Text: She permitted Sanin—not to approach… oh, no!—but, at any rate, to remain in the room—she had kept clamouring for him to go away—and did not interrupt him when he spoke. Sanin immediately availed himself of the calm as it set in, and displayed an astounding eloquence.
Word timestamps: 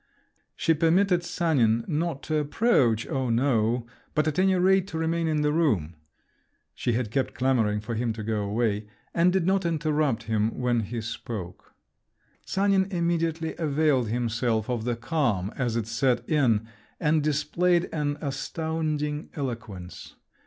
She 0.55 0.73
permitted 0.73 1.23
Sanin—not 1.23 2.23
to 2.23 2.37
approach… 2.37 3.05
oh, 3.05 3.29
no!—but, 3.29 4.27
at 4.27 4.39
any 4.39 4.55
rate, 4.55 4.87
to 4.87 4.97
remain 4.97 5.27
in 5.27 5.41
the 5.43 5.51
room—she 5.53 6.93
had 6.93 7.11
kept 7.11 7.35
clamouring 7.35 7.81
for 7.81 7.93
him 7.93 8.11
to 8.13 8.23
go 8.23 8.37
away—and 8.41 9.31
did 9.31 9.45
not 9.45 9.63
interrupt 9.63 10.23
him 10.23 10.57
when 10.57 10.79
he 10.79 11.01
spoke. 11.01 11.75
Sanin 12.47 12.85
immediately 12.89 13.55
availed 13.59 14.09
himself 14.09 14.71
of 14.71 14.85
the 14.85 14.95
calm 14.95 15.53
as 15.55 15.75
it 15.75 15.85
set 15.85 16.27
in, 16.27 16.65
and 16.99 17.21
displayed 17.21 17.87
an 17.93 18.17
astounding 18.21 19.29
eloquence. 19.35 20.15